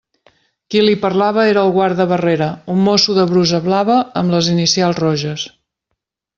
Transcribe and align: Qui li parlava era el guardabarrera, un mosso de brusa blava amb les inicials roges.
Qui 0.75 0.79
li 0.85 0.95
parlava 1.03 1.43
era 1.49 1.65
el 1.67 1.73
guardabarrera, 1.75 2.49
un 2.77 2.81
mosso 2.89 3.17
de 3.19 3.29
brusa 3.35 3.63
blava 3.69 4.01
amb 4.23 4.37
les 4.37 4.53
inicials 4.57 5.03
roges. 5.07 5.49